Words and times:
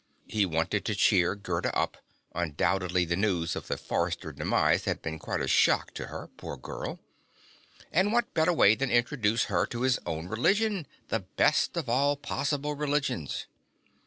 He 0.25 0.47
wanted 0.47 0.83
to 0.85 0.95
cheer 0.95 1.35
Gerda 1.35 1.71
up 1.77 1.95
(undoubtedly 2.33 3.05
the 3.05 3.15
news 3.15 3.55
of 3.55 3.67
the 3.67 3.77
Forrester 3.77 4.31
demise 4.31 4.85
had 4.85 5.03
been 5.03 5.19
quite 5.19 5.41
a 5.41 5.47
shock 5.47 5.93
to 5.93 6.07
her, 6.07 6.27
poor 6.37 6.57
girl), 6.57 6.99
and 7.91 8.11
what 8.11 8.33
better 8.33 8.51
way 8.51 8.73
than 8.73 8.89
to 8.89 8.95
introduce 8.95 9.43
her 9.43 9.67
to 9.67 9.81
his 9.83 9.99
own 10.07 10.27
religion, 10.27 10.87
the 11.09 11.19
best 11.19 11.77
of 11.77 11.87
all 11.87 12.15
possible 12.17 12.73
religions? 12.73 13.45